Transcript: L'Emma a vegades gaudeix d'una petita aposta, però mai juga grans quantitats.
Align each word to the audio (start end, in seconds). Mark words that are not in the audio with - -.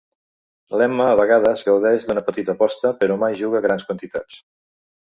L'Emma 0.81 1.05
a 1.09 1.17
vegades 1.19 1.63
gaudeix 1.69 2.09
d'una 2.09 2.25
petita 2.31 2.57
aposta, 2.57 2.95
però 3.05 3.21
mai 3.27 3.41
juga 3.45 3.65
grans 3.71 3.91
quantitats. 3.93 4.45